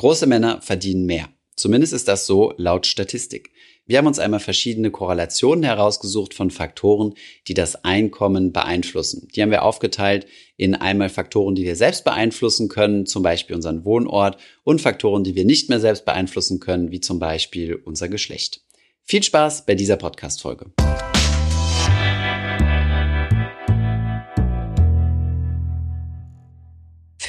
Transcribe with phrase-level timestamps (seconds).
[0.00, 1.28] Große Männer verdienen mehr.
[1.56, 3.50] Zumindest ist das so laut Statistik.
[3.84, 7.12] Wir haben uns einmal verschiedene Korrelationen herausgesucht von Faktoren,
[7.48, 9.28] die das Einkommen beeinflussen.
[9.36, 10.26] Die haben wir aufgeteilt
[10.56, 15.34] in einmal Faktoren, die wir selbst beeinflussen können, zum Beispiel unseren Wohnort, und Faktoren, die
[15.34, 18.62] wir nicht mehr selbst beeinflussen können, wie zum Beispiel unser Geschlecht.
[19.02, 20.72] Viel Spaß bei dieser Podcast-Folge.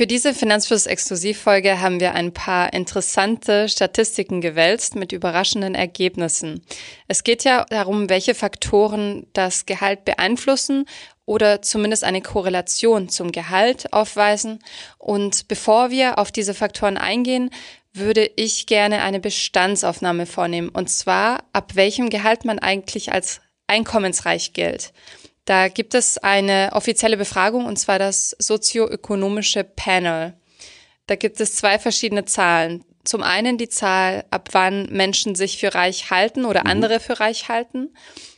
[0.02, 6.66] Für diese Finanzfluss-Exklusivfolge haben wir ein paar interessante Statistiken gewälzt mit überraschenden Ergebnissen.
[7.08, 10.86] Es geht ja darum, welche Faktoren das Gehalt beeinflussen
[11.26, 14.58] oder zumindest eine Korrelation zum Gehalt aufweisen.
[14.98, 17.52] Und bevor wir auf diese Faktoren eingehen,
[17.94, 20.70] würde ich gerne eine Bestandsaufnahme vornehmen.
[20.70, 24.94] Und zwar, ab welchem Gehalt man eigentlich als einkommensreich gilt.
[25.46, 30.34] Da gibt es eine offizielle Befragung und zwar das sozioökonomische Panel.
[31.08, 32.84] Da gibt es zwei verschiedene Zahlen.
[33.04, 36.70] Zum einen die Zahl, ab wann Menschen sich für reich halten oder mhm.
[36.70, 37.96] andere für reich halten.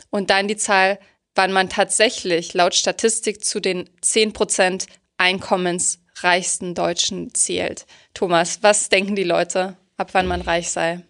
[0.10, 1.00] Und dann die Zahl,
[1.36, 4.86] wann man tatsächlich laut Statistik zu den 10 Prozent
[5.18, 7.86] einkommensreichsten Deutschen zählt.
[8.14, 11.02] Thomas, was denken die Leute, ab wann man reich sei?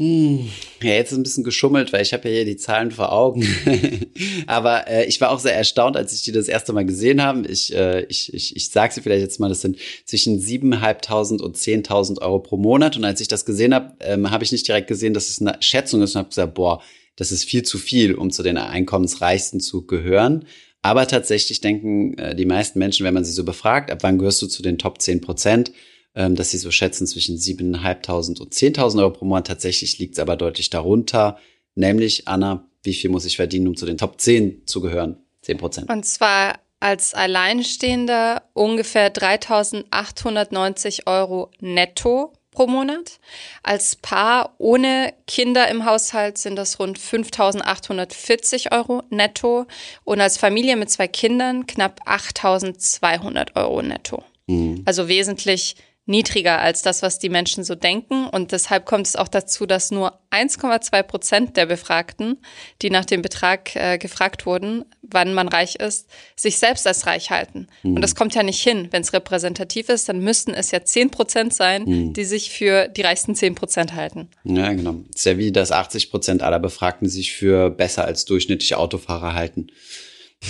[0.00, 0.48] Hm,
[0.80, 3.44] ja, jetzt ist ein bisschen geschummelt, weil ich habe ja hier die Zahlen vor Augen.
[4.46, 7.48] Aber äh, ich war auch sehr erstaunt, als ich die das erste Mal gesehen habe.
[7.48, 11.56] Ich, äh, ich, ich, ich sage sie vielleicht jetzt mal, das sind zwischen 7.500 und
[11.56, 12.96] 10.000 Euro pro Monat.
[12.96, 15.56] Und als ich das gesehen habe, ähm, habe ich nicht direkt gesehen, dass es eine
[15.60, 16.80] Schätzung ist und habe gesagt, boah,
[17.16, 20.44] das ist viel zu viel, um zu den Einkommensreichsten zu gehören.
[20.80, 24.40] Aber tatsächlich denken äh, die meisten Menschen, wenn man sie so befragt, ab wann gehörst
[24.42, 25.72] du zu den Top 10 Prozent,
[26.18, 29.46] ähm, dass sie so schätzen zwischen 7.500 und 10.000 Euro pro Monat.
[29.46, 31.38] Tatsächlich liegt es aber deutlich darunter.
[31.76, 35.18] Nämlich, Anna, wie viel muss ich verdienen, um zu den Top 10 zu gehören?
[35.42, 35.88] 10 Prozent.
[35.88, 43.20] Und zwar als Alleinstehender ungefähr 3.890 Euro netto pro Monat.
[43.62, 49.66] Als Paar ohne Kinder im Haushalt sind das rund 5.840 Euro netto
[50.02, 54.24] und als Familie mit zwei Kindern knapp 8.200 Euro netto.
[54.48, 54.82] Mhm.
[54.84, 55.76] Also wesentlich
[56.08, 58.26] niedriger als das, was die Menschen so denken.
[58.26, 62.38] Und deshalb kommt es auch dazu, dass nur 1,2 Prozent der Befragten,
[62.82, 67.30] die nach dem Betrag äh, gefragt wurden, wann man reich ist, sich selbst als reich
[67.30, 67.68] halten.
[67.82, 67.96] Mhm.
[67.96, 68.88] Und das kommt ja nicht hin.
[68.90, 72.12] Wenn es repräsentativ ist, dann müssten es ja 10 Prozent sein, mhm.
[72.14, 74.28] die sich für die reichsten 10 Prozent halten.
[74.44, 74.96] Ja, genau.
[75.14, 79.68] ist ja wie, dass 80 Prozent aller Befragten sich für besser als durchschnittliche Autofahrer halten.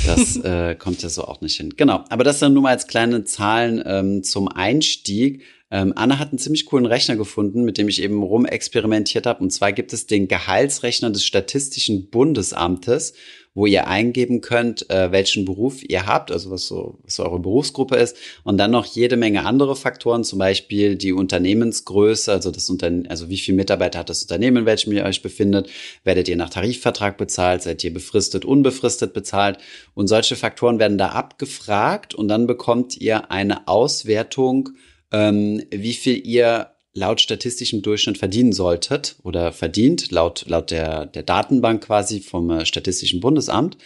[0.06, 1.75] Das äh, kommt ja so auch nicht hin.
[1.76, 5.43] Genau, aber das dann nur mal als kleine Zahlen ähm, zum Einstieg.
[5.71, 9.43] Ähm, Anna hat einen ziemlich coolen Rechner gefunden, mit dem ich eben rumexperimentiert habe.
[9.43, 13.15] Und zwar gibt es den Gehaltsrechner des Statistischen Bundesamtes
[13.58, 17.41] wo ihr eingeben könnt, äh, welchen Beruf ihr habt, also was so, was so eure
[17.41, 18.16] Berufsgruppe ist.
[18.44, 23.28] Und dann noch jede Menge andere Faktoren, zum Beispiel die Unternehmensgröße, also das Unternehmen, also
[23.28, 25.68] wie viele Mitarbeiter hat das Unternehmen, in welchem ihr euch befindet,
[26.04, 29.58] werdet ihr nach Tarifvertrag bezahlt, seid ihr befristet, unbefristet bezahlt?
[29.92, 34.68] Und solche Faktoren werden da abgefragt und dann bekommt ihr eine Auswertung,
[35.10, 41.22] ähm, wie viel ihr laut statistischem Durchschnitt verdienen solltet oder verdient, laut, laut der, der
[41.22, 43.76] Datenbank quasi vom äh, Statistischen Bundesamt.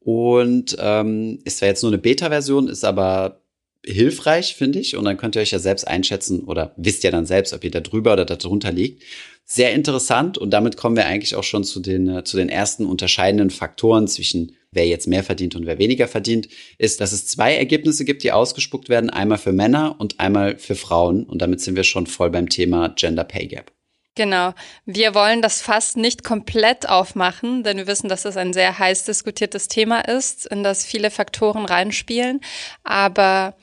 [0.00, 3.40] Und ähm, ist zwar jetzt nur eine Beta-Version, ist aber
[3.84, 4.96] hilfreich, finde ich.
[4.96, 7.70] Und dann könnt ihr euch ja selbst einschätzen oder wisst ja dann selbst, ob ihr
[7.70, 9.02] da drüber oder da drunter liegt.
[9.44, 12.84] Sehr interessant und damit kommen wir eigentlich auch schon zu den, äh, zu den ersten
[12.84, 16.48] unterscheidenden Faktoren zwischen wer jetzt mehr verdient und wer weniger verdient,
[16.78, 20.76] ist, dass es zwei Ergebnisse gibt, die ausgespuckt werden, einmal für Männer und einmal für
[20.76, 21.24] Frauen.
[21.24, 23.72] Und damit sind wir schon voll beim Thema Gender Pay Gap.
[24.14, 24.54] Genau.
[24.86, 29.04] Wir wollen das fast nicht komplett aufmachen, denn wir wissen, dass es ein sehr heiß
[29.04, 32.40] diskutiertes Thema ist, in das viele Faktoren reinspielen.
[32.82, 33.56] Aber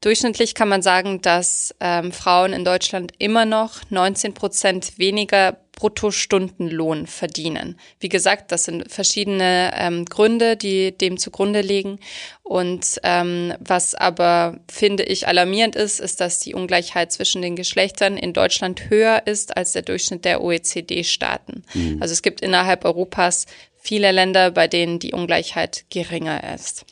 [0.00, 7.06] Durchschnittlich kann man sagen, dass ähm, Frauen in Deutschland immer noch 19 Prozent weniger Bruttostundenlohn
[7.06, 7.78] verdienen.
[8.00, 12.00] Wie gesagt, das sind verschiedene ähm, Gründe, die dem zugrunde liegen.
[12.42, 18.16] Und ähm, was aber, finde ich, alarmierend ist, ist, dass die Ungleichheit zwischen den Geschlechtern
[18.16, 21.62] in Deutschland höher ist als der Durchschnitt der OECD-Staaten.
[21.74, 21.98] Mhm.
[22.00, 23.44] Also es gibt innerhalb Europas
[23.76, 26.86] viele Länder, bei denen die Ungleichheit geringer ist.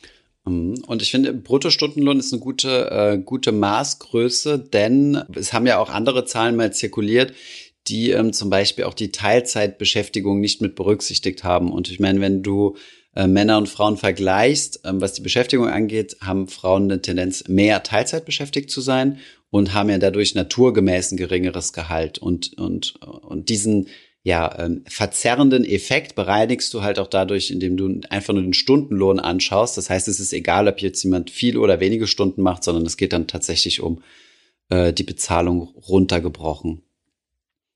[0.45, 0.83] Mhm.
[0.87, 5.89] Und ich finde, Bruttostundenlohn ist eine gute, äh, gute Maßgröße, denn es haben ja auch
[5.89, 7.33] andere Zahlen mal zirkuliert,
[7.87, 11.71] die ähm, zum Beispiel auch die Teilzeitbeschäftigung nicht mit berücksichtigt haben.
[11.71, 12.75] Und ich meine, wenn du
[13.15, 17.83] äh, Männer und Frauen vergleichst, ähm, was die Beschäftigung angeht, haben Frauen eine Tendenz, mehr
[17.83, 19.19] Teilzeit beschäftigt zu sein
[19.51, 22.17] und haben ja dadurch naturgemäß ein geringeres Gehalt.
[22.17, 23.87] Und, und, und diesen
[24.25, 29.19] ja, ähm, verzerrenden Effekt bereinigst du halt auch dadurch, indem du einfach nur den Stundenlohn
[29.19, 29.77] anschaust.
[29.77, 32.97] Das heißt, es ist egal, ob jetzt jemand viel oder wenige Stunden macht, sondern es
[32.97, 34.01] geht dann tatsächlich um
[34.69, 36.81] äh, die Bezahlung runtergebrochen.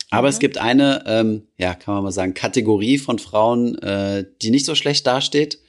[0.10, 0.30] Aber mhm.
[0.30, 4.66] es gibt eine, ähm, ja, kann man mal sagen, Kategorie von Frauen, äh, die nicht
[4.66, 5.60] so schlecht dasteht.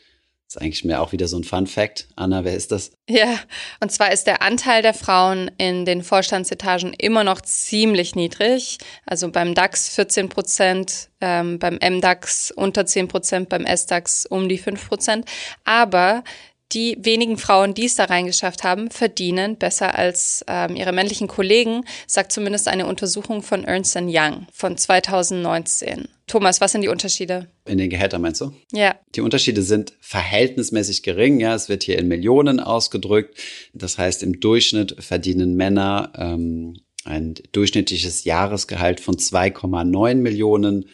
[0.50, 2.08] Ist eigentlich mehr auch wieder so ein Fun Fact.
[2.16, 2.90] Anna, wer ist das?
[3.08, 3.38] Ja,
[3.78, 8.78] und zwar ist der Anteil der Frauen in den Vorstandsetagen immer noch ziemlich niedrig.
[9.06, 14.58] Also beim DAX 14 Prozent, ähm, beim MDAX unter 10 Prozent, beim SDAX um die
[14.58, 15.24] 5 Prozent.
[15.62, 16.24] Aber
[16.72, 21.84] die wenigen Frauen, die es da reingeschafft haben, verdienen besser als ähm, ihre männlichen Kollegen,
[22.06, 26.08] sagt zumindest eine Untersuchung von Ernst Young von 2019.
[26.26, 27.48] Thomas, was sind die Unterschiede?
[27.66, 28.52] In den Gehältern meinst du?
[28.72, 28.94] Ja.
[29.16, 31.40] Die Unterschiede sind verhältnismäßig gering.
[31.40, 33.36] Ja, es wird hier in Millionen ausgedrückt.
[33.74, 40.86] Das heißt, im Durchschnitt verdienen Männer ähm, ein durchschnittliches Jahresgehalt von 2,9 Millionen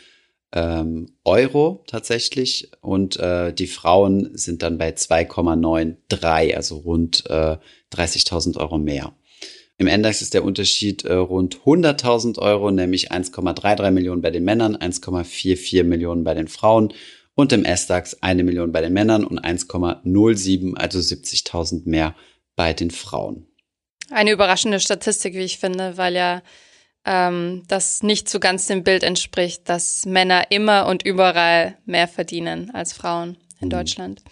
[0.53, 7.57] ähm, Euro tatsächlich und äh, die Frauen sind dann bei 2,93, also rund äh,
[7.93, 9.13] 30.000 Euro mehr.
[9.79, 14.77] Im Index ist der Unterschied äh, rund 100.000 Euro, nämlich 1,33 Millionen bei den Männern,
[14.77, 16.95] 1,44 Millionen bei den Frauen
[17.35, 22.15] und im S-DAX eine Million bei den Männern und 1,07, also 70.000 mehr
[22.57, 23.47] bei den Frauen.
[24.11, 26.43] Eine überraschende Statistik, wie ich finde, weil ja
[27.07, 32.71] ähm, das nicht so ganz dem Bild entspricht, dass Männer immer und überall mehr verdienen
[32.75, 33.71] als Frauen in mhm.
[33.71, 34.23] Deutschland.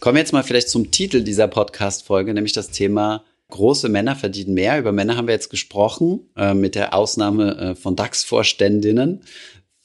[0.00, 4.54] Kommen wir jetzt mal vielleicht zum Titel dieser Podcast-Folge, nämlich das Thema große Männer verdienen
[4.54, 4.78] mehr.
[4.78, 9.22] Über Männer haben wir jetzt gesprochen, äh, mit der Ausnahme äh, von DAX-Vorständinnen,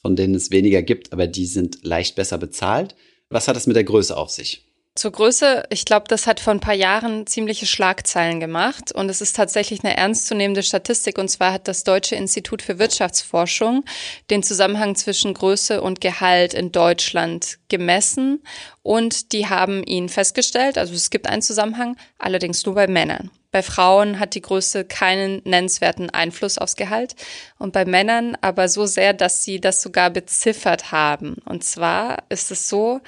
[0.01, 2.95] von denen es weniger gibt, aber die sind leicht besser bezahlt.
[3.29, 4.68] Was hat es mit der Größe auf sich?
[4.99, 9.21] Zur Größe, ich glaube, das hat vor ein paar Jahren ziemliche Schlagzeilen gemacht und es
[9.21, 13.85] ist tatsächlich eine ernstzunehmende Statistik und zwar hat das Deutsche Institut für Wirtschaftsforschung
[14.29, 18.43] den Zusammenhang zwischen Größe und Gehalt in Deutschland gemessen
[18.83, 23.31] und die haben ihn festgestellt, also es gibt einen Zusammenhang, allerdings nur bei Männern.
[23.51, 27.15] Bei Frauen hat die Größe keinen nennenswerten Einfluss aufs Gehalt
[27.57, 31.37] und bei Männern aber so sehr, dass sie das sogar beziffert haben.
[31.45, 33.01] Und zwar ist es so,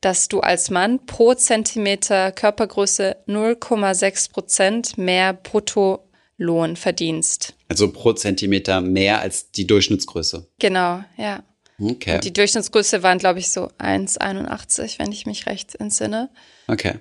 [0.00, 7.54] dass du als Mann pro Zentimeter Körpergröße 0,6 Prozent mehr Bruttolohn verdienst.
[7.68, 10.48] Also pro Zentimeter mehr als die Durchschnittsgröße.
[10.58, 11.42] Genau, ja.
[11.80, 12.16] Okay.
[12.16, 16.30] Und die Durchschnittsgröße waren, glaube ich, so 1,81, wenn ich mich recht entsinne.
[16.66, 16.94] Okay.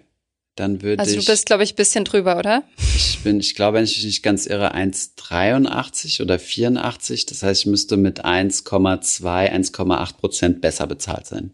[0.55, 1.09] Dann würde ich.
[1.09, 2.63] Also du bist, glaube ich, bisschen drüber, oder?
[2.95, 7.27] Ich bin, ich glaube, wenn ich mich nicht ganz irre, 1,83 oder 84.
[7.27, 11.51] Das heißt, ich müsste mit 1,2, 1,8 Prozent besser bezahlt sein.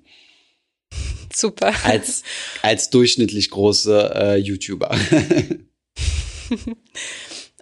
[1.35, 1.73] Super.
[1.83, 2.23] Als,
[2.61, 4.95] als durchschnittlich große äh, YouTuber.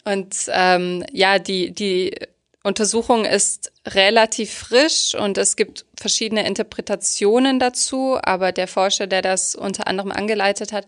[0.03, 2.11] Und ähm, ja, die, die
[2.63, 9.55] Untersuchung ist relativ frisch und es gibt verschiedene Interpretationen dazu, aber der Forscher, der das
[9.55, 10.85] unter anderem angeleitet hat,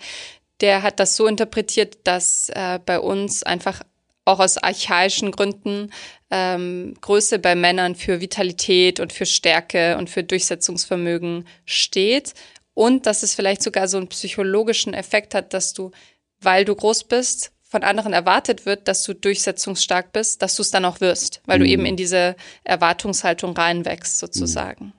[0.61, 3.81] der hat das so interpretiert, dass äh, bei uns einfach
[4.25, 5.91] auch aus archaischen Gründen
[6.31, 12.33] ähm, Größe bei Männern für Vitalität und für Stärke und für Durchsetzungsvermögen steht
[12.73, 15.91] und dass es vielleicht sogar so einen psychologischen Effekt hat, dass du,
[16.39, 20.69] weil du groß bist, von anderen erwartet wird, dass du durchsetzungsstark bist, dass du es
[20.69, 21.63] dann auch wirst, weil mhm.
[21.63, 24.85] du eben in diese Erwartungshaltung reinwächst, sozusagen.
[24.85, 24.93] Mhm.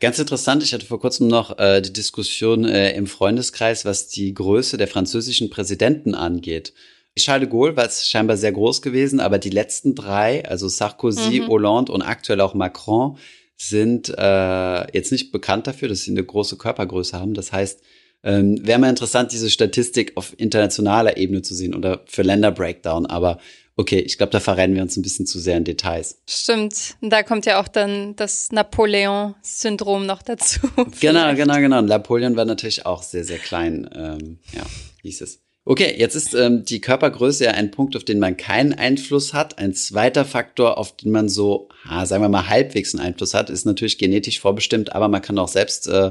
[0.00, 4.32] Ganz interessant, ich hatte vor kurzem noch äh, die Diskussion äh, im Freundeskreis, was die
[4.32, 6.72] Größe der französischen Präsidenten angeht.
[7.18, 11.40] Charles de Gaulle war es scheinbar sehr groß gewesen, aber die letzten drei, also Sarkozy,
[11.40, 11.48] mhm.
[11.48, 13.18] Hollande und aktuell auch Macron,
[13.60, 17.34] sind äh, jetzt nicht bekannt dafür, dass sie eine große Körpergröße haben.
[17.34, 17.80] Das heißt,
[18.22, 23.06] ähm, Wäre mal interessant, diese Statistik auf internationaler Ebene zu sehen oder für Länder-Breakdown.
[23.06, 23.38] Aber
[23.76, 26.20] okay, ich glaube, da verrennen wir uns ein bisschen zu sehr in Details.
[26.28, 26.96] Stimmt.
[27.00, 30.60] Und da kommt ja auch dann das Napoleon-Syndrom noch dazu.
[31.00, 31.80] Genau, genau, genau.
[31.80, 33.88] Napoleon war natürlich auch sehr, sehr klein.
[33.94, 34.64] Ähm, ja,
[35.02, 35.40] hieß es.
[35.70, 39.60] Okay, jetzt ist ähm, die Körpergröße ja ein Punkt, auf den man keinen Einfluss hat.
[39.60, 43.50] Ein zweiter Faktor, auf den man so, ah, sagen wir mal, halbwegs einen Einfluss hat,
[43.50, 46.10] ist natürlich genetisch vorbestimmt, aber man kann auch selbst äh,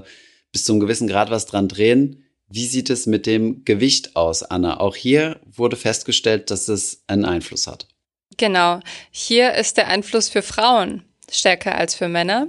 [0.53, 2.23] bis zu einem gewissen Grad was dran drehen.
[2.47, 4.79] Wie sieht es mit dem Gewicht aus, Anna?
[4.79, 7.89] Auch hier wurde festgestellt, dass es einen Einfluss hat.
[8.37, 8.79] Genau.
[9.11, 12.47] Hier ist der Einfluss für Frauen stärker als für Männer.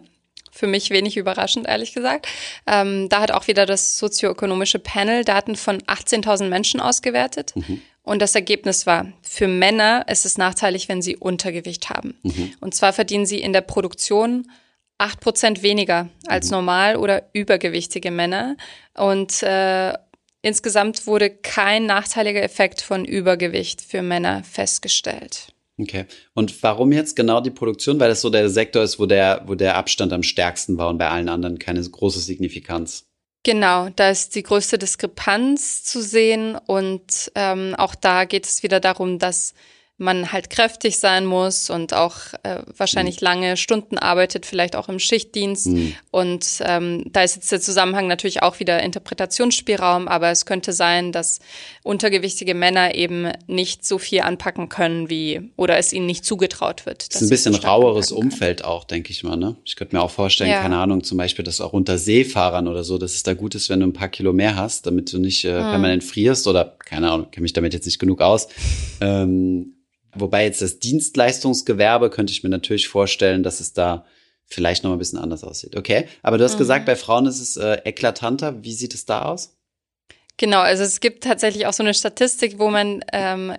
[0.50, 2.26] Für mich wenig überraschend, ehrlich gesagt.
[2.66, 7.54] Ähm, da hat auch wieder das sozioökonomische Panel Daten von 18.000 Menschen ausgewertet.
[7.54, 7.82] Mhm.
[8.02, 12.18] Und das Ergebnis war, für Männer ist es nachteilig, wenn sie Untergewicht haben.
[12.22, 12.54] Mhm.
[12.60, 14.50] Und zwar verdienen sie in der Produktion
[14.98, 16.56] acht Prozent weniger als mhm.
[16.56, 18.56] normal oder übergewichtige Männer.
[18.94, 19.94] Und äh,
[20.42, 25.48] insgesamt wurde kein nachteiliger Effekt von Übergewicht für Männer festgestellt.
[25.80, 26.04] Okay.
[26.34, 27.98] Und warum jetzt genau die Produktion?
[27.98, 30.98] Weil das so der Sektor ist, wo der, wo der Abstand am stärksten war und
[30.98, 33.06] bei allen anderen keine große Signifikanz.
[33.42, 38.80] Genau, da ist die größte Diskrepanz zu sehen und ähm, auch da geht es wieder
[38.80, 39.54] darum, dass
[40.00, 43.24] man halt kräftig sein muss und auch äh, wahrscheinlich mhm.
[43.26, 45.66] lange Stunden arbeitet, vielleicht auch im Schichtdienst.
[45.66, 45.94] Mhm.
[46.10, 51.12] Und ähm, da ist jetzt der Zusammenhang natürlich auch wieder Interpretationsspielraum, aber es könnte sein,
[51.12, 51.40] dass
[51.82, 57.12] untergewichtige Männer eben nicht so viel anpacken können wie oder es ihnen nicht zugetraut wird.
[57.12, 59.36] Das ist ein bisschen raueres Umfeld auch, denke ich mal.
[59.36, 59.56] Ne?
[59.64, 60.62] Ich könnte mir auch vorstellen, ja.
[60.62, 63.68] keine Ahnung, zum Beispiel, dass auch unter Seefahrern oder so, dass es da gut ist,
[63.68, 65.70] wenn du ein paar Kilo mehr hast, damit du nicht äh, mhm.
[65.70, 68.48] permanent frierst oder keine Ahnung, kenne mich damit jetzt nicht genug aus.
[69.02, 69.74] Ähm,
[70.14, 74.04] Wobei jetzt das Dienstleistungsgewerbe könnte ich mir natürlich vorstellen, dass es da
[74.46, 75.76] vielleicht noch ein bisschen anders aussieht.
[75.76, 76.58] Okay, aber du hast mhm.
[76.58, 78.64] gesagt, bei Frauen ist es äh, eklatanter.
[78.64, 79.56] Wie sieht es da aus?
[80.40, 83.54] Genau, also es gibt tatsächlich auch so eine Statistik, wo man ähm,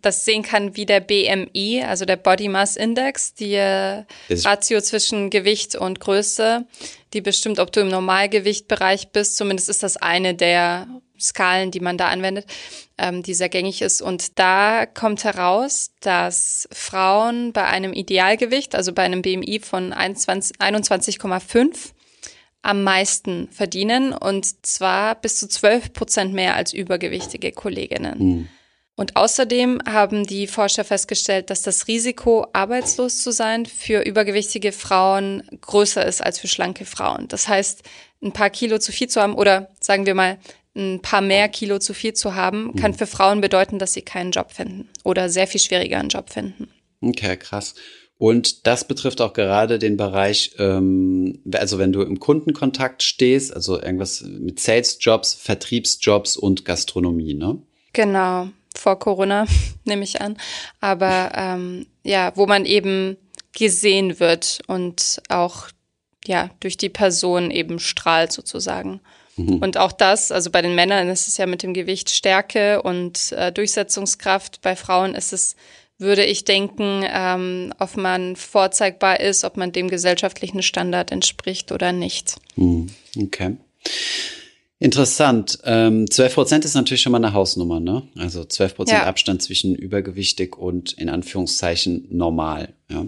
[0.00, 5.30] das sehen kann, wie der BMI, also der Body Mass Index, die äh, Ratio zwischen
[5.30, 6.66] Gewicht und Größe,
[7.14, 9.36] die bestimmt, ob du im Normalgewichtbereich bist.
[9.36, 10.86] Zumindest ist das eine der
[11.20, 12.46] Skalen, die man da anwendet,
[12.98, 14.02] ähm, die sehr gängig ist.
[14.02, 21.92] Und da kommt heraus, dass Frauen bei einem Idealgewicht, also bei einem BMI von 21,5,
[22.62, 28.18] am meisten verdienen und zwar bis zu 12 Prozent mehr als übergewichtige Kolleginnen.
[28.18, 28.48] Mhm.
[28.96, 35.42] Und außerdem haben die Forscher festgestellt, dass das Risiko, arbeitslos zu sein, für übergewichtige Frauen
[35.62, 37.26] größer ist als für schlanke Frauen.
[37.28, 37.82] Das heißt,
[38.22, 40.36] ein paar Kilo zu viel zu haben oder sagen wir mal,
[40.76, 42.96] ein paar mehr Kilo zu viel zu haben, kann mhm.
[42.96, 46.68] für Frauen bedeuten, dass sie keinen Job finden oder sehr viel schwieriger einen Job finden.
[47.00, 47.74] Okay, krass.
[48.18, 53.80] Und das betrifft auch gerade den Bereich, ähm, also wenn du im Kundenkontakt stehst, also
[53.80, 57.62] irgendwas mit Sales-Jobs, Vertriebsjobs und Gastronomie, ne?
[57.94, 59.46] Genau, vor Corona
[59.84, 60.36] nehme ich an.
[60.80, 63.16] Aber ähm, ja, wo man eben
[63.56, 65.68] gesehen wird und auch
[66.26, 69.00] ja durch die Person eben strahlt sozusagen.
[69.44, 69.58] Mhm.
[69.58, 73.32] Und auch das, also bei den Männern ist es ja mit dem Gewicht Stärke und
[73.32, 74.60] äh, Durchsetzungskraft.
[74.62, 75.56] Bei Frauen ist es,
[75.98, 81.92] würde ich denken, ähm, ob man vorzeigbar ist, ob man dem gesellschaftlichen Standard entspricht oder
[81.92, 82.36] nicht.
[82.56, 82.88] Mhm.
[83.16, 83.56] Okay.
[84.78, 85.58] Interessant.
[85.64, 88.02] Ähm, 12 Prozent ist natürlich schon mal eine Hausnummer, ne?
[88.16, 89.06] Also 12 Prozent ja.
[89.06, 93.04] Abstand zwischen übergewichtig und in Anführungszeichen normal, ja.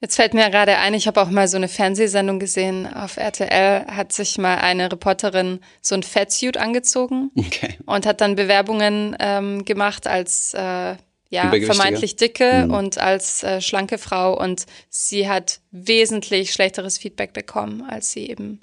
[0.00, 2.86] Jetzt fällt mir gerade ein, ich habe auch mal so eine Fernsehsendung gesehen.
[2.86, 7.78] Auf RTL hat sich mal eine Reporterin so ein Fettsuit angezogen okay.
[7.86, 10.96] und hat dann Bewerbungen ähm, gemacht als äh,
[11.30, 12.74] ja, vermeintlich dicke mhm.
[12.74, 18.60] und als äh, schlanke Frau und sie hat wesentlich schlechteres Feedback bekommen, als sie eben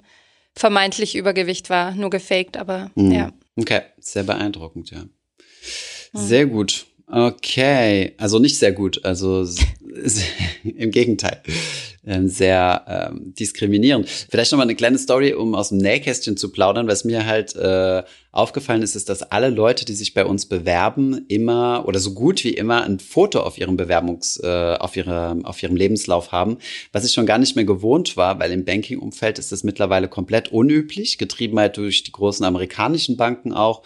[0.54, 3.10] vermeintlich Übergewicht war, nur gefaked, aber mhm.
[3.10, 3.32] ja.
[3.56, 5.00] Okay, sehr beeindruckend, ja.
[5.00, 5.08] Mhm.
[6.12, 6.86] Sehr gut.
[7.06, 9.46] Okay, also nicht sehr gut, also
[10.64, 11.42] im Gegenteil,
[12.06, 14.08] ähm, sehr ähm, diskriminierend.
[14.08, 16.88] Vielleicht noch mal eine kleine Story, um aus dem Nähkästchen zu plaudern.
[16.88, 21.26] Was mir halt äh, aufgefallen ist, ist, dass alle Leute, die sich bei uns bewerben,
[21.28, 25.62] immer oder so gut wie immer ein Foto auf ihrem Bewerbungs, äh, auf ihre, auf
[25.62, 26.56] ihrem Lebenslauf haben,
[26.92, 30.52] was ich schon gar nicht mehr gewohnt war, weil im Banking-Umfeld ist das mittlerweile komplett
[30.52, 33.82] unüblich, getrieben halt durch die großen amerikanischen Banken auch.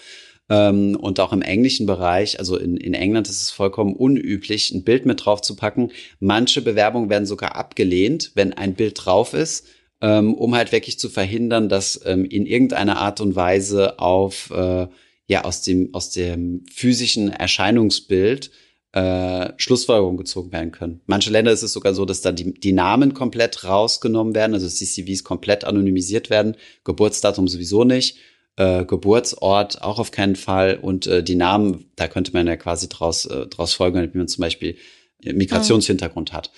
[0.50, 4.83] Ähm, und auch im englischen Bereich, also in, in England ist es vollkommen unüblich, ein
[4.83, 5.90] Bild mit drauf zu packen.
[6.21, 9.67] Manche Bewerbungen werden sogar abgelehnt, wenn ein Bild drauf ist,
[10.00, 14.87] ähm, um halt wirklich zu verhindern, dass ähm, in irgendeiner Art und Weise auf äh,
[15.26, 18.50] ja aus dem aus dem physischen Erscheinungsbild
[18.93, 21.02] äh, Schlussfolgerungen gezogen werden können.
[21.05, 24.64] Manche Länder ist es sogar so, dass da die, die Namen komplett rausgenommen werden, also
[24.64, 28.17] dass die CVs komplett anonymisiert werden, Geburtsdatum sowieso nicht
[28.58, 32.88] äh, Geburtsort auch auf keinen Fall und äh, die Namen, da könnte man ja quasi
[32.88, 34.76] draus, äh, draus folgen, wie man zum Beispiel
[35.24, 36.36] Migrationshintergrund mhm.
[36.36, 36.50] hat.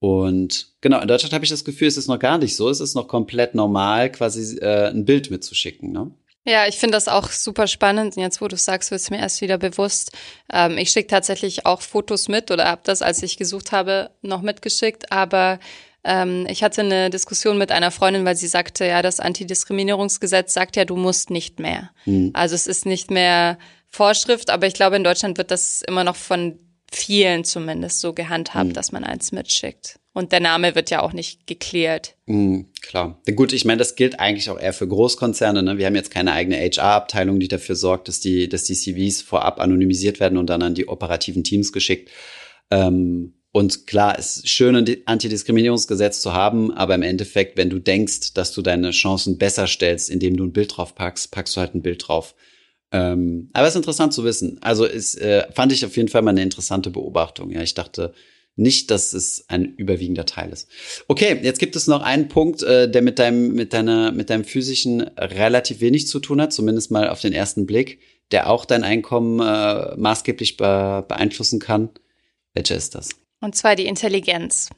[0.00, 2.68] Und genau, in Deutschland habe ich das Gefühl, es ist noch gar nicht so.
[2.68, 5.92] Es ist noch komplett normal, quasi äh, ein Bild mitzuschicken.
[5.92, 6.10] Ne?
[6.44, 8.16] Ja, ich finde das auch super spannend.
[8.16, 10.12] Jetzt, wo du sagst, wird es mir erst wieder bewusst.
[10.52, 14.42] Ähm, ich schicke tatsächlich auch Fotos mit oder habe das, als ich gesucht habe, noch
[14.42, 15.10] mitgeschickt.
[15.10, 15.58] Aber
[16.04, 20.76] ähm, ich hatte eine Diskussion mit einer Freundin, weil sie sagte, ja, das Antidiskriminierungsgesetz sagt
[20.76, 21.90] ja, du musst nicht mehr.
[22.04, 22.30] Mhm.
[22.34, 23.58] Also es ist nicht mehr
[23.88, 26.58] Vorschrift, aber ich glaube, in Deutschland wird das immer noch von
[26.92, 28.72] vielen zumindest so gehandhabt, mhm.
[28.74, 29.98] dass man eins mitschickt.
[30.12, 32.14] Und der Name wird ja auch nicht geklärt.
[32.26, 33.20] Mhm, klar.
[33.34, 35.62] Gut, ich meine, das gilt eigentlich auch eher für Großkonzerne.
[35.64, 35.76] Ne?
[35.76, 39.58] Wir haben jetzt keine eigene HR-Abteilung, die dafür sorgt, dass die, dass die CVs vorab
[39.58, 42.10] anonymisiert werden und dann an die operativen Teams geschickt.
[42.70, 47.78] Ähm, und klar, es ist schön, ein Antidiskriminierungsgesetz zu haben, aber im Endeffekt, wenn du
[47.78, 51.60] denkst, dass du deine Chancen besser stellst, indem du ein Bild drauf packst, packst du
[51.60, 52.34] halt ein Bild drauf.
[52.90, 54.58] Ähm, aber es ist interessant zu wissen.
[54.60, 57.52] Also ist, äh, fand ich auf jeden Fall mal eine interessante Beobachtung.
[57.52, 58.12] Ja, ich dachte
[58.56, 60.68] nicht, dass es ein überwiegender Teil ist.
[61.06, 64.42] Okay, jetzt gibt es noch einen Punkt, äh, der mit deinem, mit deiner, mit deinem
[64.42, 68.00] physischen relativ wenig zu tun hat, zumindest mal auf den ersten Blick,
[68.32, 71.90] der auch dein Einkommen äh, maßgeblich be beeinflussen kann
[72.52, 73.10] Welche ist das?
[73.44, 74.70] Und zwar die Intelligenz,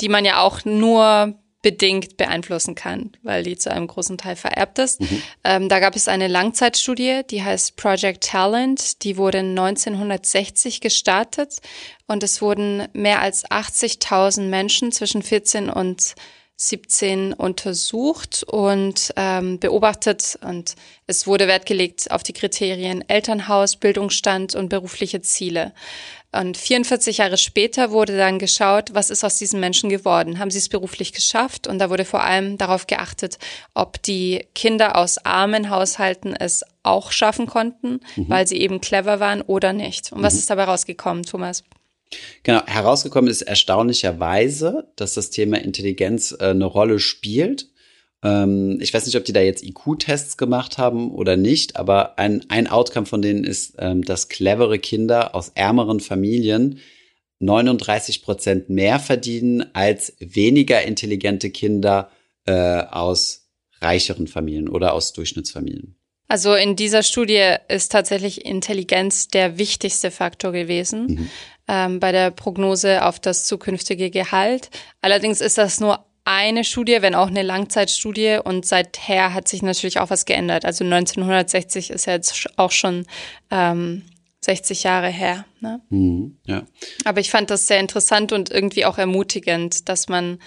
[0.00, 4.78] die man ja auch nur bedingt beeinflussen kann, weil die zu einem großen Teil vererbt
[4.78, 5.00] ist.
[5.00, 5.22] Mhm.
[5.42, 9.02] Ähm, da gab es eine Langzeitstudie, die heißt Project Talent.
[9.02, 11.56] Die wurde 1960 gestartet
[12.06, 16.14] und es wurden mehr als 80.000 Menschen zwischen 14 und
[16.60, 20.74] 17 untersucht und ähm, beobachtet und
[21.06, 25.72] es wurde Wert gelegt auf die Kriterien Elternhaus, Bildungsstand und berufliche Ziele.
[26.30, 30.38] Und 44 Jahre später wurde dann geschaut, was ist aus diesen Menschen geworden?
[30.38, 31.66] Haben sie es beruflich geschafft?
[31.66, 33.38] Und da wurde vor allem darauf geachtet,
[33.72, 38.28] ob die Kinder aus armen Haushalten es auch schaffen konnten, mhm.
[38.28, 40.12] weil sie eben clever waren oder nicht.
[40.12, 40.38] Und was mhm.
[40.40, 41.64] ist dabei rausgekommen, Thomas?
[42.42, 47.68] Genau, herausgekommen ist erstaunlicherweise, dass das Thema Intelligenz äh, eine Rolle spielt.
[48.22, 52.44] Ähm, ich weiß nicht, ob die da jetzt IQ-Tests gemacht haben oder nicht, aber ein,
[52.48, 56.80] ein Outcome von denen ist, ähm, dass clevere Kinder aus ärmeren Familien
[57.40, 62.10] 39 Prozent mehr verdienen als weniger intelligente Kinder
[62.46, 63.48] äh, aus
[63.80, 65.94] reicheren Familien oder aus Durchschnittsfamilien.
[66.26, 71.06] Also in dieser Studie ist tatsächlich Intelligenz der wichtigste Faktor gewesen.
[71.06, 71.30] Mhm
[71.68, 74.70] ähm, bei der Prognose auf das zukünftige Gehalt.
[75.02, 79.98] Allerdings ist das nur eine Studie, wenn auch eine Langzeitstudie und seither hat sich natürlich
[79.98, 80.66] auch was geändert.
[80.66, 83.06] Also 1960 ist ja jetzt auch schon
[83.50, 84.02] ähm,
[84.42, 85.46] 60 Jahre her.
[85.60, 85.80] Ne?
[85.88, 86.64] Mhm, ja.
[87.06, 90.38] Aber ich fand das sehr interessant und irgendwie auch ermutigend, dass man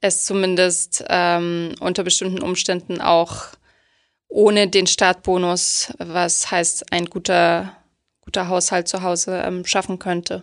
[0.00, 3.46] es zumindest ähm, unter bestimmten Umständen auch
[4.26, 7.76] ohne den Startbonus, was heißt ein guter,
[8.22, 10.42] guter Haushalt zu Hause, ähm, schaffen könnte.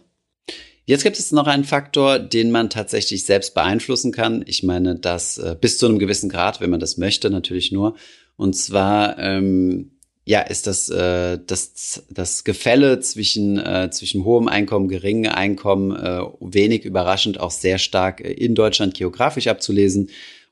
[0.85, 4.43] Jetzt gibt es noch einen Faktor, den man tatsächlich selbst beeinflussen kann.
[4.45, 7.95] Ich meine, das äh, bis zu einem gewissen Grad, wenn man das möchte, natürlich nur.
[8.37, 14.87] Und zwar ähm, ja, ist das, äh, das, das Gefälle zwischen, äh, zwischen hohem Einkommen,
[14.87, 20.09] geringem Einkommen äh, wenig überraschend auch sehr stark äh, in Deutschland geografisch abzulesen.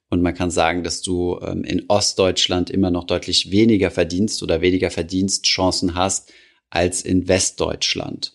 [0.09, 4.61] Und man kann sagen, dass du ähm, in Ostdeutschland immer noch deutlich weniger verdienst oder
[4.61, 6.31] weniger Verdienstchancen hast
[6.69, 8.33] als in Westdeutschland.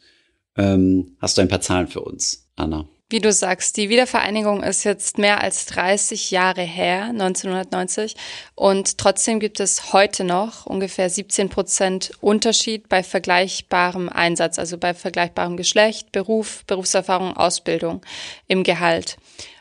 [0.59, 2.87] Ähm, hast du ein paar Zahlen für uns, Anna?
[3.11, 8.16] Wie du sagst, die Wiedervereinigung ist jetzt mehr als 30 Jahre her, 1990.
[8.55, 14.92] Und trotzdem gibt es heute noch ungefähr 17 Prozent Unterschied bei vergleichbarem Einsatz, also bei
[14.92, 18.03] vergleichbarem Geschlecht, Beruf, Berufserfahrung, Ausbildung
[18.47, 19.16] im Gehalt.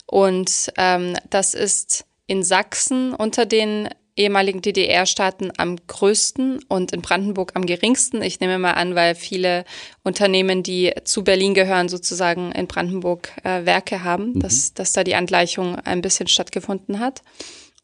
[0.08, 7.52] Und ähm, das ist in Sachsen unter den ehemaligen DDR-Staaten am größten und in Brandenburg
[7.56, 8.22] am geringsten.
[8.22, 9.64] Ich nehme mal an, weil viele
[10.04, 14.40] Unternehmen, die zu Berlin gehören, sozusagen in Brandenburg äh, Werke haben, mhm.
[14.40, 17.22] dass, dass da die Angleichung ein bisschen stattgefunden hat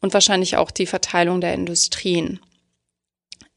[0.00, 2.40] und wahrscheinlich auch die Verteilung der Industrien.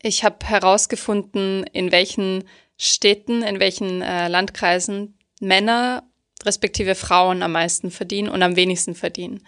[0.01, 2.43] Ich habe herausgefunden, in welchen
[2.77, 6.03] Städten, in welchen äh, Landkreisen Männer
[6.47, 9.43] respektive Frauen am meisten verdienen und am wenigsten verdienen.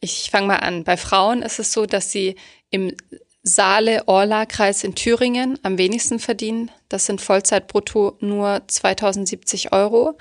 [0.00, 0.82] Ich fange mal an.
[0.82, 2.34] Bei Frauen ist es so, dass sie
[2.70, 2.94] im
[3.42, 6.70] Saale-Orla-Kreis in Thüringen am wenigsten verdienen.
[6.88, 10.18] Das sind Vollzeitbrutto nur 2070 Euro.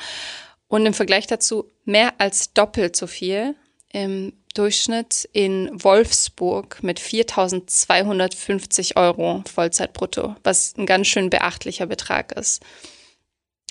[0.67, 3.55] Und im Vergleich dazu mehr als doppelt so viel
[3.91, 12.63] im Durchschnitt in Wolfsburg mit 4250 Euro Vollzeitbrutto, was ein ganz schön beachtlicher Betrag ist.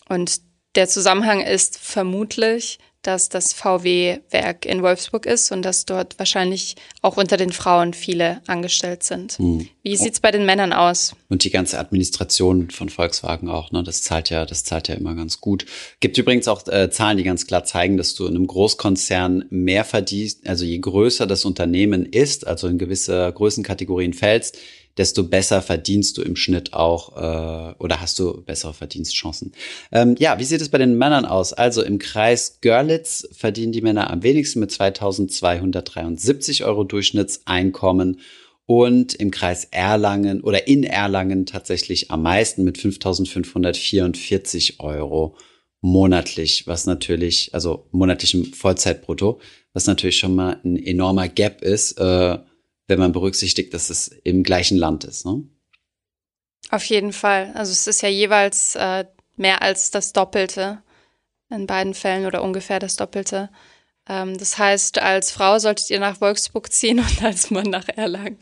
[0.09, 0.41] Und
[0.77, 7.17] der Zusammenhang ist vermutlich, dass das VW-Werk in Wolfsburg ist und dass dort wahrscheinlich auch
[7.17, 9.39] unter den Frauen viele angestellt sind.
[9.39, 9.69] Hm.
[9.83, 11.15] Wie sieht's bei den Männern aus?
[11.29, 13.85] Und die ganze Administration von Volkswagen auch, ne?
[13.85, 15.67] Das zahlt ja, das zahlt ja immer ganz gut.
[16.01, 19.85] Gibt übrigens auch äh, Zahlen, die ganz klar zeigen, dass du in einem Großkonzern mehr
[19.85, 24.59] verdienst, also je größer das Unternehmen ist, also in gewisse Größenkategorien fällst,
[24.97, 29.53] desto besser verdienst du im Schnitt auch äh, oder hast du bessere Verdienstchancen.
[29.93, 31.53] Ähm, ja, wie sieht es bei den Männern aus?
[31.53, 38.21] Also im Kreis Görlitz verdienen die Männer am wenigsten mit 2273 Euro Durchschnittseinkommen
[38.67, 45.37] und im Kreis Erlangen oder in Erlangen tatsächlich am meisten mit 5544 Euro
[45.81, 49.41] monatlich, was natürlich, also monatlichem Vollzeitbrutto,
[49.73, 51.93] was natürlich schon mal ein enormer Gap ist.
[51.93, 52.39] Äh,
[52.89, 55.27] wenn man berücksichtigt, dass es im gleichen Land ist.
[55.27, 55.43] Ne?
[56.71, 57.53] Auf jeden Fall.
[57.55, 59.05] Also es ist ja jeweils äh,
[59.37, 60.83] mehr als das Doppelte
[61.51, 63.51] in beiden Fällen oder ungefähr das Doppelte.
[64.09, 68.39] Ähm, das heißt, als Frau solltet ihr nach Wolfsburg ziehen und als Mann nach Erlangen.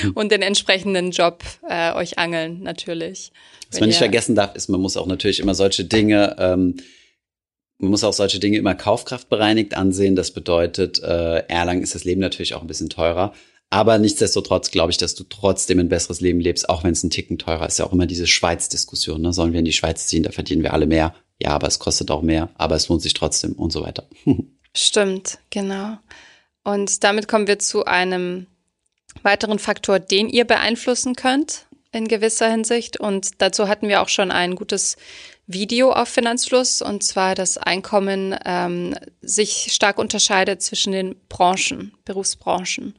[0.00, 0.12] Hm.
[0.12, 3.32] und den entsprechenden Job äh, euch angeln, natürlich.
[3.68, 6.76] Was man nicht vergessen darf, ist, man muss auch natürlich immer solche Dinge ähm,
[7.78, 10.16] man muss auch solche Dinge immer kaufkraftbereinigt ansehen.
[10.16, 13.32] Das bedeutet, äh, Erlangen ist das Leben natürlich auch ein bisschen teurer.
[13.68, 17.10] Aber nichtsdestotrotz glaube ich, dass du trotzdem ein besseres Leben lebst, auch wenn es ein
[17.10, 17.78] Ticken teurer ist.
[17.78, 19.20] Ja auch immer diese Schweiz-Diskussion.
[19.20, 19.32] Ne?
[19.32, 20.22] Sollen wir in die Schweiz ziehen?
[20.22, 21.14] Da verdienen wir alle mehr.
[21.38, 24.08] ja, aber es kostet auch mehr, aber es lohnt sich trotzdem und so weiter.
[24.74, 25.98] Stimmt, genau.
[26.64, 28.46] Und damit kommen wir zu einem
[29.22, 32.98] weiteren Faktor, den ihr beeinflussen könnt in gewisser Hinsicht.
[32.98, 34.96] Und dazu hatten wir auch schon ein gutes
[35.46, 42.94] Video auf Finanzfluss, und zwar das Einkommen ähm, sich stark unterscheidet zwischen den Branchen, Berufsbranchen.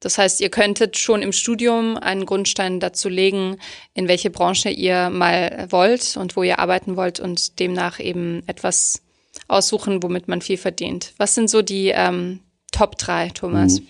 [0.00, 3.56] Das heißt, ihr könntet schon im Studium einen Grundstein dazu legen,
[3.94, 9.02] in welche Branche ihr mal wollt und wo ihr arbeiten wollt und demnach eben etwas
[9.48, 11.14] aussuchen, womit man viel verdient.
[11.16, 12.40] Was sind so die ähm,
[12.78, 13.80] Top 3, Thomas?
[13.80, 13.86] Mhm.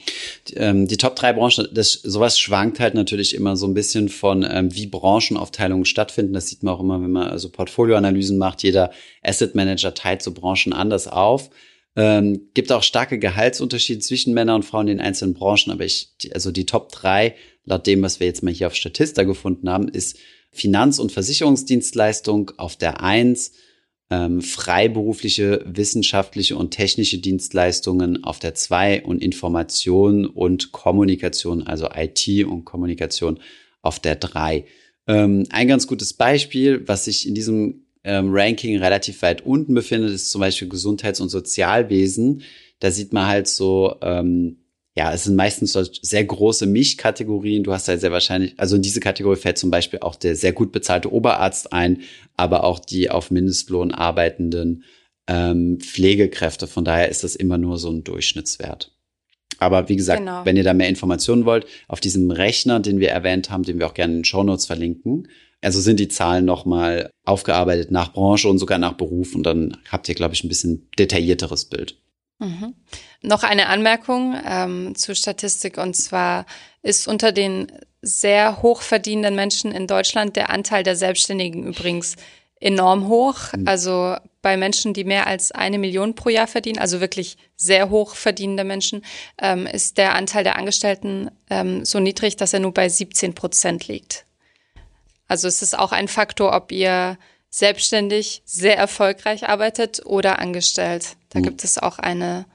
[0.48, 4.09] Die, ähm, die Top 3 Branchen, das, sowas schwankt halt natürlich immer so ein bisschen
[4.09, 6.33] von, ähm, wie Branchenaufteilungen stattfinden.
[6.33, 8.62] Das sieht man auch immer, wenn man also Portfolioanalysen macht.
[8.62, 8.90] Jeder
[9.22, 11.51] Asset Manager teilt so Branchen anders auf.
[11.96, 16.12] Ähm, gibt auch starke Gehaltsunterschiede zwischen Männern und Frauen in den einzelnen Branchen, aber ich,
[16.33, 17.35] also die Top 3,
[17.66, 20.16] laut dem, was wir jetzt mal hier auf Statista gefunden haben, ist
[20.51, 23.53] Finanz- und Versicherungsdienstleistung auf der 1,
[24.10, 32.46] ähm, freiberufliche, wissenschaftliche und technische Dienstleistungen auf der 2 und Information und Kommunikation, also IT
[32.46, 33.38] und Kommunikation
[33.82, 34.64] auf der 3.
[35.06, 40.12] Ähm, ein ganz gutes Beispiel, was sich in diesem ähm, Ranking relativ weit unten befindet,
[40.12, 42.42] ist zum Beispiel Gesundheits- und Sozialwesen.
[42.80, 44.58] Da sieht man halt so, ähm,
[44.98, 47.62] ja, es sind meistens so sehr große Mischkategorien.
[47.62, 50.52] Du hast halt sehr wahrscheinlich, also in diese Kategorie fällt zum Beispiel auch der sehr
[50.52, 52.00] gut bezahlte Oberarzt ein,
[52.37, 54.82] aber auch die auf Mindestlohn arbeitenden
[55.28, 56.66] ähm, Pflegekräfte.
[56.66, 58.90] Von daher ist das immer nur so ein Durchschnittswert.
[59.61, 60.44] Aber wie gesagt, genau.
[60.44, 63.87] wenn ihr da mehr Informationen wollt, auf diesem Rechner, den wir erwähnt haben, den wir
[63.87, 65.28] auch gerne in den Show Notes verlinken,
[65.61, 70.08] also sind die Zahlen nochmal aufgearbeitet nach Branche und sogar nach Beruf und dann habt
[70.08, 71.96] ihr, glaube ich, ein bisschen detaillierteres Bild.
[72.38, 72.74] Mhm.
[73.22, 76.46] Noch eine Anmerkung ähm, zur Statistik und zwar
[76.83, 82.14] ist unter den sehr hoch verdienenden Menschen in Deutschland der Anteil der Selbstständigen übrigens
[82.61, 83.53] enorm hoch.
[83.53, 83.66] Mhm.
[83.66, 88.14] Also bei Menschen, die mehr als eine Million pro Jahr verdienen, also wirklich sehr hoch
[88.14, 89.05] verdienende Menschen,
[89.40, 93.88] ähm, ist der Anteil der Angestellten ähm, so niedrig, dass er nur bei 17 Prozent
[93.88, 94.24] liegt.
[95.27, 97.18] Also es ist auch ein Faktor, ob ihr
[97.51, 101.16] selbstständig sehr erfolgreich arbeitet oder angestellt.
[101.30, 101.44] Da mhm.
[101.44, 102.46] gibt es auch eine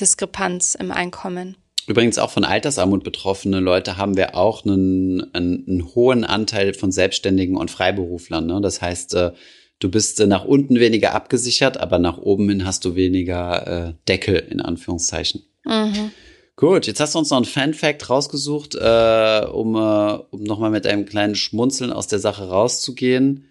[0.00, 1.56] Diskrepanz im Einkommen.
[1.86, 6.92] Übrigens auch von Altersarmut betroffene Leute haben wir auch einen, einen, einen hohen Anteil von
[6.92, 8.46] Selbstständigen und Freiberuflern.
[8.46, 8.60] Ne?
[8.60, 9.32] Das heißt, äh,
[9.78, 13.94] du bist äh, nach unten weniger abgesichert, aber nach oben hin hast du weniger äh,
[14.06, 15.44] Deckel in Anführungszeichen.
[15.64, 16.10] Mhm.
[16.56, 20.86] Gut, jetzt hast du uns noch einen Fan-Fact rausgesucht, äh, um, äh, um nochmal mit
[20.86, 23.46] einem kleinen Schmunzeln aus der Sache rauszugehen.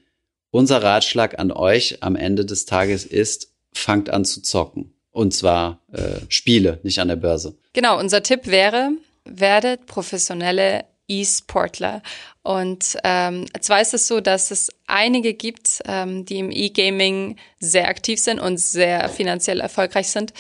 [0.51, 4.93] Unser Ratschlag an euch am Ende des Tages ist, fangt an zu zocken.
[5.11, 7.57] Und zwar äh, Spiele, nicht an der Börse.
[7.73, 8.91] Genau, unser Tipp wäre,
[9.25, 12.03] werdet professionelle E-Sportler.
[12.43, 17.87] Und ähm, zwar ist es so, dass es einige gibt, ähm, die im E-Gaming sehr
[17.87, 20.33] aktiv sind und sehr finanziell erfolgreich sind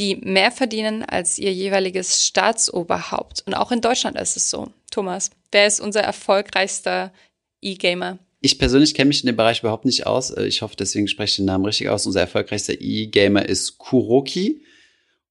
[0.00, 3.42] die mehr verdienen als ihr jeweiliges Staatsoberhaupt.
[3.46, 4.72] Und auch in Deutschland ist es so.
[4.90, 7.12] Thomas, wer ist unser erfolgreichster
[7.60, 8.18] E-Gamer?
[8.40, 10.30] Ich persönlich kenne mich in dem Bereich überhaupt nicht aus.
[10.30, 12.06] Äh, ich hoffe, deswegen spreche ich den Namen richtig aus.
[12.06, 14.62] Unser erfolgreichster E-Gamer ist Kuroki.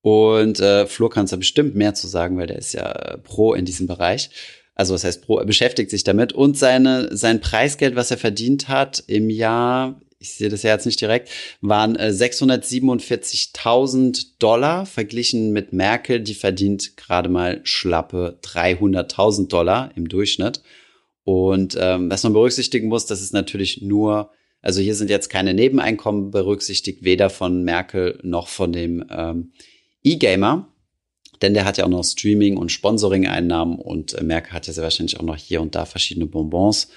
[0.01, 3.17] Und äh, Flo kann es da bestimmt mehr zu sagen, weil der ist ja äh,
[3.17, 4.29] Pro in diesem Bereich.
[4.75, 5.39] Also was heißt Pro?
[5.39, 6.31] Er beschäftigt sich damit.
[6.31, 10.85] Und seine, sein Preisgeld, was er verdient hat im Jahr, ich sehe das ja jetzt
[10.85, 11.29] nicht direkt,
[11.61, 20.07] waren äh, 647.000 Dollar verglichen mit Merkel, die verdient gerade mal schlappe 300.000 Dollar im
[20.07, 20.61] Durchschnitt.
[21.23, 25.53] Und ähm, was man berücksichtigen muss, das ist natürlich nur, also hier sind jetzt keine
[25.53, 29.51] Nebeneinkommen berücksichtigt, weder von Merkel noch von dem ähm,
[30.03, 30.73] E-Gamer.
[31.41, 34.83] Denn der hat ja auch noch Streaming- und Sponsoring-Einnahmen und äh, Merkel hat ja sehr
[34.83, 36.89] wahrscheinlich auch noch hier und da verschiedene Bonbons.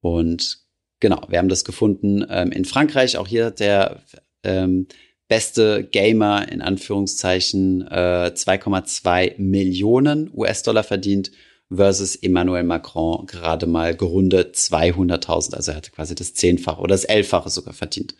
[0.00, 0.62] Und
[1.02, 3.16] Genau, wir haben das gefunden ähm, in Frankreich.
[3.16, 4.04] Auch hier der
[4.44, 4.86] ähm,
[5.26, 11.32] beste Gamer in Anführungszeichen äh, 2,2 Millionen US-Dollar verdient
[11.74, 15.54] versus Emmanuel Macron gerade mal gerundet 200.000.
[15.54, 18.14] Also er hatte quasi das Zehnfache oder das Elffache sogar verdient.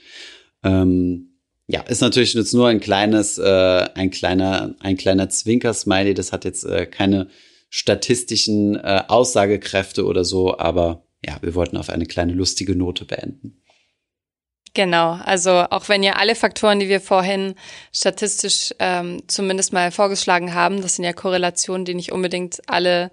[0.62, 6.14] Ähm, ja, ist natürlich jetzt nur ein kleines, äh, ein kleiner, ein kleiner Zwinker-Smiley.
[6.14, 7.28] Das hat jetzt äh, keine
[7.70, 13.62] statistischen äh, Aussagekräfte oder so, aber ja, wir wollten auf eine kleine lustige Note beenden.
[14.74, 17.54] Genau, also auch wenn ihr alle Faktoren, die wir vorhin
[17.92, 23.10] statistisch ähm, zumindest mal vorgeschlagen haben, das sind ja Korrelationen, die nicht unbedingt alle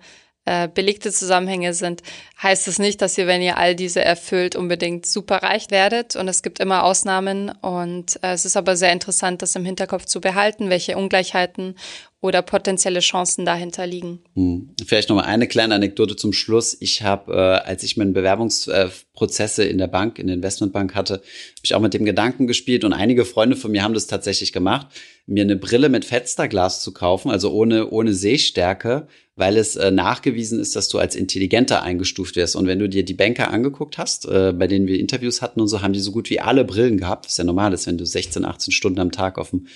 [0.49, 2.01] äh, belegte Zusammenhänge sind,
[2.41, 6.15] heißt es nicht, dass ihr, wenn ihr all diese erfüllt, unbedingt super reich werdet.
[6.15, 7.51] Und es gibt immer Ausnahmen.
[7.61, 11.75] Und äh, es ist aber sehr interessant, das im Hinterkopf zu behalten, welche Ungleichheiten
[12.21, 14.19] oder potenzielle Chancen dahinter liegen.
[14.35, 14.71] Hm.
[14.85, 16.75] Vielleicht noch mal eine kleine Anekdote zum Schluss.
[16.81, 21.23] Ich habe, äh, als ich meine Bewerbungsprozesse in der Bank, in der Investmentbank hatte, habe
[21.63, 24.87] ich auch mit dem Gedanken gespielt und einige Freunde von mir haben das tatsächlich gemacht,
[25.27, 30.59] mir eine Brille mit Fensterglas zu kaufen, also ohne, ohne Sehstärke, weil es äh, nachgewiesen
[30.59, 32.57] ist, dass du als intelligenter eingestuft wirst.
[32.57, 35.69] Und wenn du dir die Banker angeguckt hast, äh, bei denen wir Interviews hatten und
[35.69, 38.05] so, haben die so gut wie alle Brillen gehabt, was ja normal ist, wenn du
[38.05, 39.67] 16, 18 Stunden am Tag auf dem,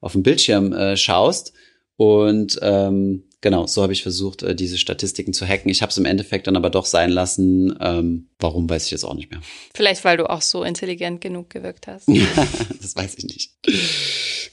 [0.00, 1.52] auf dem Bildschirm äh, schaust.
[2.00, 5.70] Und ähm, genau, so habe ich versucht, äh, diese Statistiken zu hacken.
[5.70, 7.76] Ich habe es im Endeffekt dann aber doch sein lassen.
[7.78, 9.42] Ähm, warum, weiß ich jetzt auch nicht mehr.
[9.74, 12.08] Vielleicht, weil du auch so intelligent genug gewirkt hast.
[12.80, 13.52] das weiß ich nicht.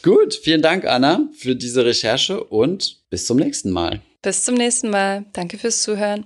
[0.03, 4.01] Gut, vielen Dank, Anna, für diese Recherche und bis zum nächsten Mal.
[4.21, 5.23] Bis zum nächsten Mal.
[5.31, 6.25] Danke fürs Zuhören.